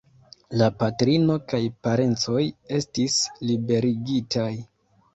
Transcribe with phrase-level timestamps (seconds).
[0.61, 2.41] La patrino kaj parencoj
[2.81, 4.53] estis liberigitaj.